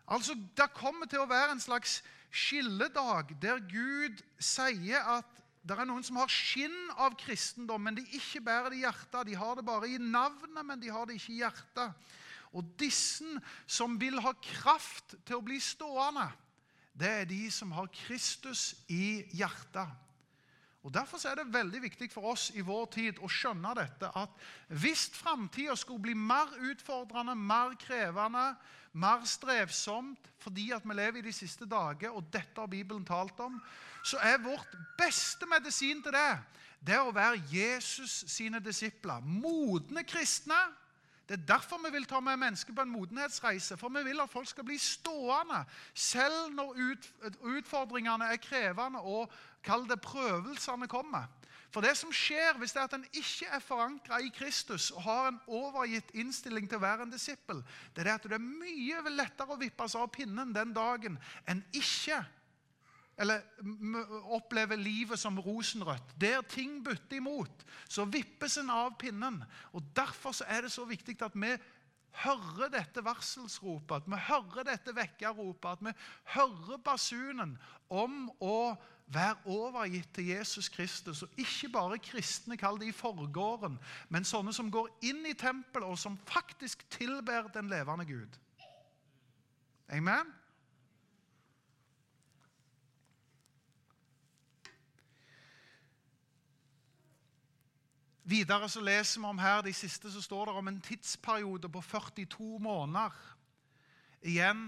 [0.08, 2.02] Altså, Det kommer til å være en slags
[2.34, 8.02] skilledag der Gud sier at det er noen som har skinn av kristendom, men de
[8.18, 9.30] ikke bærer det i hjertet.
[9.30, 12.10] De har det bare i navnet, men de har det ikke i hjertet.
[12.52, 13.24] Og disse
[13.66, 16.26] som vil ha kraft til å bli stående,
[16.94, 19.90] det er de som har Kristus i hjertet.
[20.84, 24.34] Og Derfor er det veldig viktig for oss i vår tid å skjønne dette, at
[24.68, 28.50] hvis framtida skulle bli mer utfordrende, mer krevende,
[28.92, 33.40] mer strevsomt fordi at vi lever i de siste dager, og dette har Bibelen talt
[33.40, 33.56] om,
[34.04, 36.34] så er vårt beste medisin til det
[36.84, 39.22] det er å være Jesus sine disipler.
[39.24, 40.58] Modne kristne
[41.28, 43.78] det er derfor vi vil ta med mennesker på en modenhetsreise.
[43.80, 45.62] For vi vil at folk skal bli stående,
[45.94, 46.76] selv når
[47.54, 49.32] utfordringene er krevende og
[49.64, 51.30] kall det prøvelsene kommer.
[51.74, 55.02] For det som skjer hvis det er at en ikke er forankra i Kristus og
[55.08, 57.64] har en overgitt innstilling til å være en disippel,
[57.96, 61.18] det er at det er mye lettere å vippes av pinnen den dagen
[61.50, 62.20] enn ikke
[63.18, 63.40] eller
[64.34, 66.14] opplever livet som rosenrødt.
[66.20, 69.42] Der ting butter imot, så vippes en av pinnen.
[69.72, 71.54] Og Derfor er det så viktig at vi
[72.24, 75.94] hører dette varselsropet, at vi hører dette vekkerropet, at vi
[76.34, 77.56] hører basunen
[77.90, 78.74] om å
[79.14, 81.22] være overgitt til Jesus Kristus.
[81.22, 85.88] Og ikke bare kristne, kall det i forgården, men sånne som går inn i tempelet,
[85.88, 88.40] og som faktisk tilber den levende Gud.
[89.92, 90.32] Amen?
[98.24, 101.82] Videre så leser vi om her, de siste så står det om en tidsperiode på
[101.84, 103.12] 42 måneder.
[104.24, 104.62] Igjen,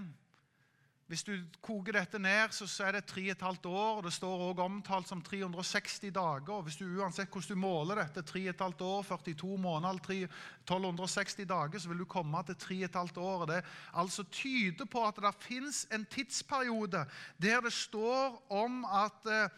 [1.07, 1.31] hvis du
[1.63, 4.01] koker dette ned, så er det 3,5 år.
[4.03, 6.61] Det står også omtalt som 360 dager.
[6.61, 10.27] hvis du Uansett hvordan du måler dette, 3,5 år, 42 måneder,
[10.67, 13.45] 1260 dager, så vil du komme til 3,5 år.
[13.45, 17.05] Det altså tyder på at det fins en tidsperiode
[17.41, 19.49] der det står om at eh,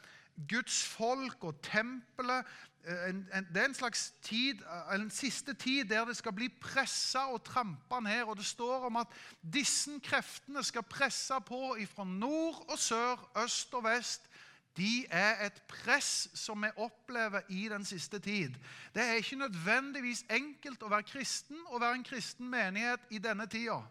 [0.47, 2.45] Guds folk og tempelet
[2.87, 4.61] en, en, det er en slags tid,
[4.93, 8.23] en siste tid der det skal bli pressa og trampa ned.
[8.23, 9.07] og Det står om at
[9.53, 14.29] disse kreftene skal presse på fra nord og sør, øst og vest.
[14.77, 18.55] De er et press som vi opplever i den siste tid.
[18.95, 23.47] Det er ikke nødvendigvis enkelt å være kristen og være en kristen menighet i denne
[23.47, 23.81] tida.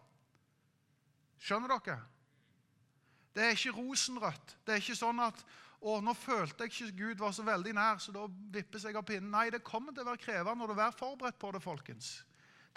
[1.38, 1.98] Skjønner dere?
[3.34, 4.56] Det er ikke rosenrødt.
[4.66, 5.44] Det er ikke sånn at
[5.80, 9.06] og nå følte jeg ikke Gud var så veldig nær, så da vippes jeg av
[9.06, 9.30] pinnen.
[9.30, 12.16] Nei, det kommer til å være krevende og vær forberedt på det, folkens.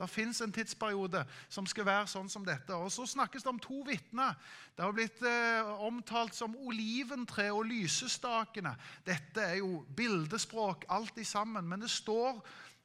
[0.02, 2.74] Det fins en tidsperiode som skal være sånn som dette.
[2.74, 4.38] Og Så snakkes det om to vitner.
[4.76, 8.74] Det har blitt eh, omtalt som oliventre og lysestakene.
[9.06, 11.68] Dette er jo bildespråk, alt i sammen.
[11.70, 12.42] Men det står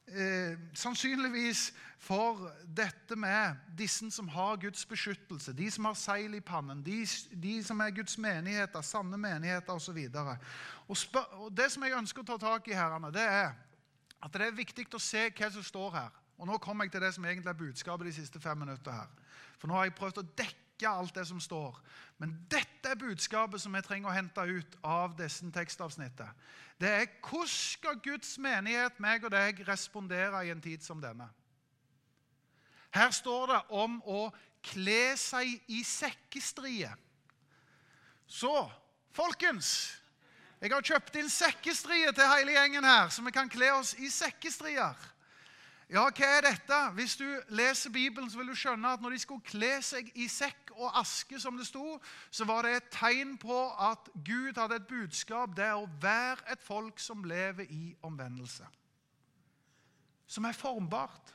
[0.06, 6.40] eh, sannsynligvis for dette med disse som har Guds beskyttelse, de som har seil i
[6.44, 7.00] pannen, de,
[7.32, 9.98] de som er Guds menigheter, sanne menigheter osv.
[11.50, 13.54] Det som jeg ønsker å ta tak i, herrene, det er
[14.22, 16.14] at det er viktig å se hva som står her.
[16.36, 19.10] Og Nå kommer jeg til det som egentlig er budskapet de siste fem minutter her.
[19.56, 21.78] For nå har jeg prøvd å dekke alt det som står.
[22.18, 26.28] Men dette er budskapet som vi trenger å hente ut av disse tekstavsnittet.
[26.76, 31.28] Det er hvordan skal Guds menighet, meg og deg, respondere i en tid som denne?
[32.92, 34.28] Her står det om å
[34.64, 36.92] kle seg i sekkestrie.
[38.26, 38.70] Så,
[39.14, 40.02] folkens
[40.56, 44.08] Jeg har kjøpt inn sekkestrie til hele gjengen her, så vi kan kle oss i
[44.10, 44.96] sekkestrier.
[45.86, 46.76] Ja, hva er dette?
[46.96, 50.26] Hvis du leser Bibelen, så vil du skjønne at når de skulle kle seg i
[50.26, 54.80] sekk og aske, som det sto, så var det et tegn på at Gud hadde
[54.80, 55.54] et budskap.
[55.54, 58.66] Det er å være et folk som lever i omvendelse.
[60.26, 61.30] Som er formbart,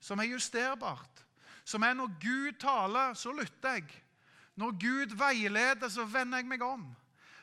[0.00, 1.22] som er justerbart.
[1.64, 3.92] Som er når Gud taler, så lytter jeg.
[4.56, 6.88] Når Gud veileder, så vender jeg meg om.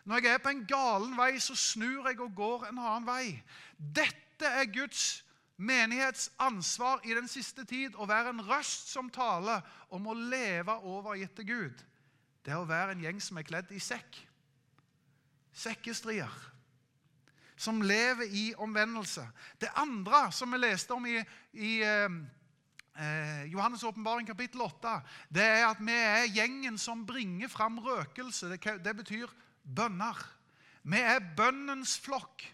[0.03, 3.37] Når jeg er på en galen vei, så snur jeg og går en annen vei.
[3.77, 5.19] Dette er Guds
[5.59, 9.59] menighetsansvar i den siste tid å være en røst som taler
[9.91, 11.81] om å leve overgitt til Gud.
[12.45, 14.21] Det er å være en gjeng som er kledd i sekk.
[15.51, 16.31] Sekkestrier.
[17.59, 19.25] Som lever i omvendelse.
[19.59, 21.17] Det andre som vi leste om i,
[21.59, 22.19] i eh,
[22.95, 28.47] eh Johannes' åpenbaring kapittel 8, det er at vi er gjengen som bringer fram røkelse.
[28.55, 29.27] Det, det betyr
[29.63, 30.23] bønner.
[30.87, 32.47] Vi er bønnens flokk.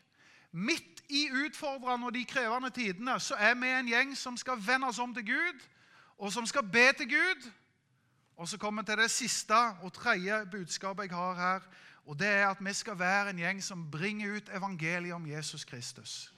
[0.55, 4.87] Midt i utfordrende og de krevende tidene så er vi en gjeng som skal vende
[4.87, 5.63] oss om til Gud,
[6.17, 7.49] og som skal be til Gud.
[8.39, 11.67] Og så kommer vi til det siste og tredje budskapet jeg har her.
[12.05, 15.63] Og det er at vi skal være en gjeng som bringer ut evangeliet om Jesus
[15.65, 16.31] Kristus.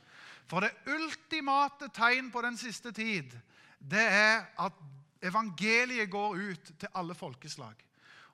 [0.47, 3.31] For det ultimate tegn på den siste tid,
[3.79, 4.73] det er at
[5.21, 7.75] evangeliet går ut til alle folkeslag.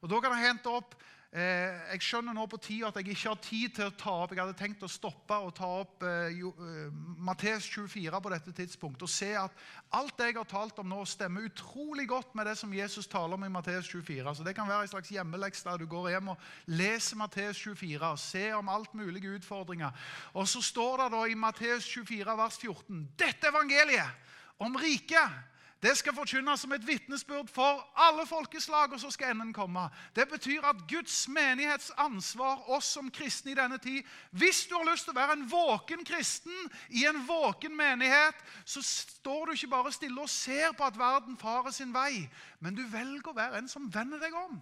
[0.02, 0.96] Og Da kan det hente opp
[1.34, 4.42] jeg skjønner nå på tida at jeg ikke har tid til å ta opp Jeg
[4.44, 6.92] hadde tenkt å stoppe og ta opp eh, eh
[7.24, 9.64] Mattes 24 på dette tidspunktet og se at
[9.98, 13.34] alt det jeg har talt om nå, stemmer utrolig godt med det som Jesus taler
[13.34, 14.36] om i Mattes 24.
[14.36, 18.12] Så Det kan være en slags hjemmeleks der du går hjem og leser Mattes 24
[18.12, 19.90] og ser om alt mulige utfordringer.
[20.34, 25.53] Og så står det da i Mattes 24 vers 14 dette evangeliet om riket
[25.84, 29.90] det skal forkynnes som et vitnesbyrd for alle folkeslag, og så skal enden komme.
[30.16, 34.88] Det betyr at Guds menighets ansvar, oss som kristne i denne tid Hvis du har
[34.88, 39.74] lyst til å være en våken kristen i en våken menighet, så står du ikke
[39.76, 43.60] bare stille og ser på at verden farer sin vei, men du velger å være
[43.60, 44.62] en som vender deg om.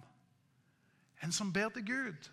[1.22, 2.30] En som ber til Gud,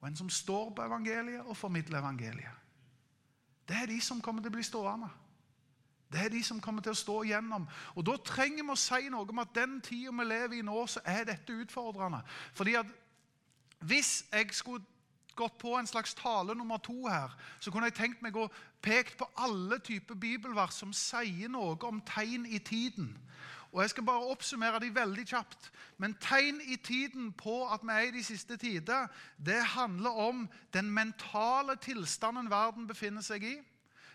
[0.00, 2.62] og en som står på evangeliet og formidler evangeliet.
[3.68, 5.08] Det er de som kommer til å bli stående.
[6.14, 7.66] Det er de som kommer til å stå igjennom.
[7.98, 10.86] Og Da trenger vi å si noe om at den tida vi lever i nå,
[10.86, 12.22] så er dette utfordrende.
[12.54, 12.86] Fordi at
[13.84, 14.84] Hvis jeg skulle
[15.36, 18.48] gått på en slags tale nummer to her, så kunne jeg tenkt meg å
[18.82, 23.10] peke på alle typer bibelvers som sier noe om tegn i tiden.
[23.74, 25.72] Og Jeg skal bare oppsummere de veldig kjapt.
[25.98, 30.48] Men tegn i tiden på at vi er i de siste tider, det handler om
[30.72, 33.56] den mentale tilstanden verden befinner seg i.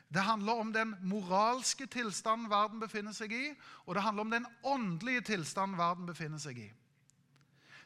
[0.09, 3.45] Det handler om den moralske tilstanden verden befinner seg i,
[3.85, 6.69] og det handler om den åndelige tilstanden verden befinner seg i.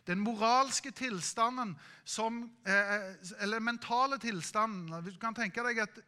[0.08, 6.02] Den moralske tilstanden som eh, Eller mentale tilstanden Du kan tenke deg et,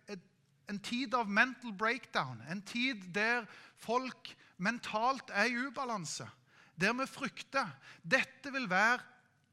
[0.68, 2.42] en tid av mental breakdown.
[2.50, 3.46] En tid der
[3.80, 6.28] folk mentalt er i ubalanse.
[6.76, 7.70] Der vi frykter.
[8.04, 9.00] Dette vil være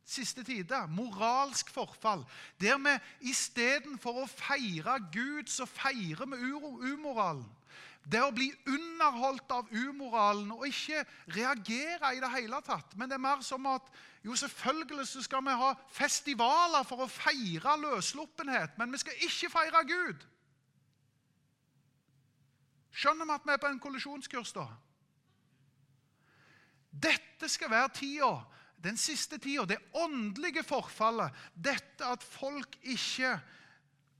[0.04, 0.86] siste tider.
[0.90, 2.24] Moralsk forfall.
[2.60, 2.94] Der vi
[3.32, 6.40] istedenfor å feire Gud, så feirer vi
[6.92, 7.48] umoralen.
[8.02, 11.04] Det å bli underholdt av umoralen og ikke
[11.36, 12.96] reagere i det hele tatt.
[12.98, 13.86] Men det er mer som at
[14.22, 19.82] jo, selvfølgelig skal vi ha festivaler for å feire løssluppenhet, men vi skal ikke feire
[19.86, 20.26] Gud.
[22.92, 24.66] Skjønner vi at vi er på en kollisjonskurs da?
[26.92, 28.34] Dette skal være tida
[28.82, 33.38] den siste tida, det åndelige forfallet, dette at folk ikke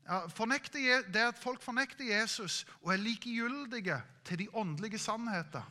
[0.03, 5.63] det at folk fornekter Jesus og er likegyldige til de åndelige sannheter.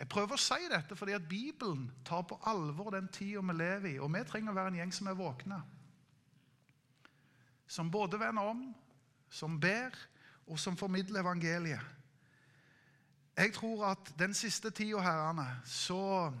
[0.00, 3.88] Jeg prøver å si dette fordi at Bibelen tar på alvor den tida vi lever
[3.92, 3.98] i.
[4.00, 5.60] Og vi trenger å være en gjeng som er våkne.
[7.68, 8.62] Som både vender om,
[9.30, 9.94] som ber,
[10.48, 11.84] og som formidler evangeliet.
[13.36, 16.32] Jeg tror at den siste tida, herrene, så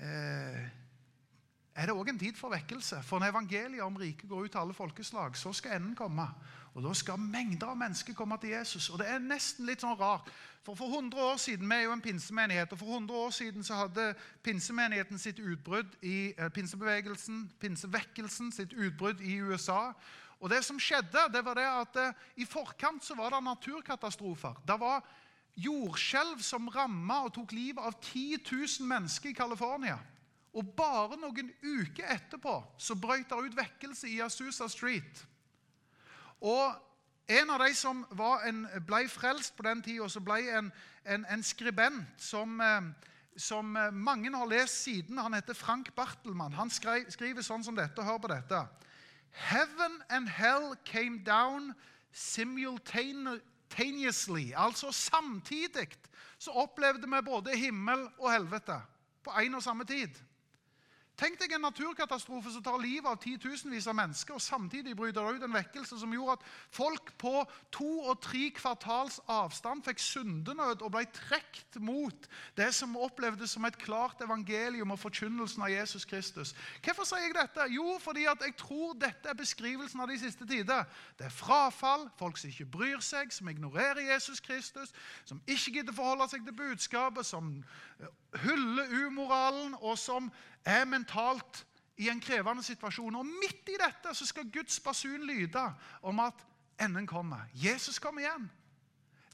[0.00, 0.70] eh,
[1.74, 3.02] er det òg en tid for vekkelse.
[3.06, 6.26] For når evangeliet om riket går ut til alle folkeslag, så skal enden komme.
[6.74, 8.90] Og Da skal mengder av mennesker komme til Jesus.
[8.90, 10.30] Og Det er nesten litt sånn rart.
[10.62, 13.64] For for 100 år siden, Vi er jo en pinsemenighet, og for 100 år siden
[13.64, 19.92] så hadde pinsemenigheten sitt utbrudd i eh, pinsebevegelsen, pinsevekkelsen sitt utbrudd i USA.
[20.40, 24.54] Og det som skjedde, det var det at eh, i forkant så var det naturkatastrofer.
[24.66, 25.04] Det var
[25.56, 29.98] jordskjelv som ramma og tok livet av 10 000 mennesker i California.
[30.52, 35.26] Og bare noen uker etterpå så brøt det ut vekkelse i Asusa Street.
[36.40, 36.74] Og
[37.30, 38.02] en av de som
[38.46, 40.72] en, ble frelst på den tida, ble en,
[41.04, 42.82] en, en skribent som, eh,
[43.38, 45.18] som, mange har lest siden.
[45.18, 46.52] Han heter Frank Bartelmann.
[46.58, 48.02] Han skrev, skriver sånn som dette.
[48.02, 48.64] Hør på dette.
[49.30, 51.74] Heaven and hell came down
[52.12, 54.52] simultaneously.
[54.56, 55.88] Altså samtidig
[56.38, 58.80] så opplevde vi både himmel og helvete
[59.22, 60.08] på en og samme tid.
[61.20, 65.36] Tenk deg en naturkatastrofe som tar livet av titusenvis av mennesker, og samtidig bryter det
[65.36, 67.42] ut en vekkelse som gjorde at folk på
[67.76, 73.68] to og tre kvartals avstand fikk syndenød og ble trukket mot det som opplevdes som
[73.68, 76.54] et klart evangelium og forkynnelsen av Jesus Kristus.
[76.80, 77.68] Hvorfor sier jeg dette?
[77.74, 80.88] Jo, fordi jeg tror dette er beskrivelsen av de siste tider.
[81.20, 84.96] Det er frafall, folk som ikke bryr seg, som ignorerer Jesus Kristus,
[85.28, 87.58] som ikke gidder forholde seg til budskapet, som
[88.44, 90.30] hyller umoralen, og som
[90.64, 91.64] er mentalt
[92.00, 93.18] i en krevende situasjon.
[93.20, 95.64] Og midt i dette så skal Guds basun lyde
[96.02, 96.46] om at
[96.80, 97.48] enden kommer.
[97.54, 98.50] Jesus kommer igjen.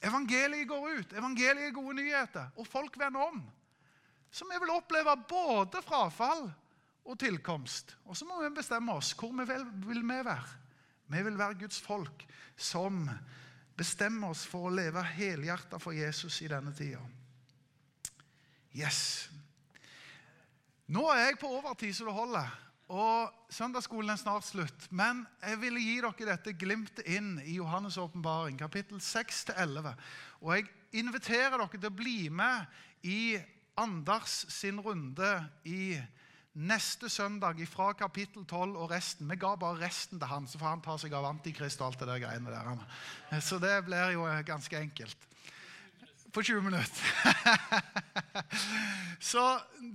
[0.02, 1.12] Evangeliet går ut.
[1.12, 2.50] Evangeliet er gode nyheter.
[2.56, 3.42] Og folk vender om.
[4.30, 6.50] Så vi vil oppleve både frafall
[7.06, 7.96] og tilkomst.
[8.04, 10.62] Og så må vi bestemme oss hvor vi vil, vil vi være.
[11.06, 12.26] Vi vil være Guds folk
[12.56, 13.06] som
[13.76, 17.00] bestemmer oss for å leve helhjertet for Jesus i denne tida.
[18.76, 19.28] Yes.
[20.92, 22.50] Nå er jeg på overtid så det holder,
[22.92, 24.86] og søndagsskolen er snart slutt.
[24.94, 29.94] Men jeg ville gi dere dette glimtet inn i Johannes' åpenbaring, kapittel 6-11.
[30.44, 30.68] Og jeg
[31.00, 32.68] inviterer dere til å bli med
[33.02, 33.38] i
[33.76, 35.28] Anders sin runde
[35.68, 35.96] i
[36.56, 39.28] neste søndag fra kapittel 12 og resten.
[39.28, 42.04] Vi ga bare resten til han, så får han ta seg av Antikrist og alt
[42.04, 43.40] det der greiene der.
[43.44, 45.26] Så det blir jo ganske enkelt.
[46.36, 46.86] På 20 minutter.
[49.20, 49.58] så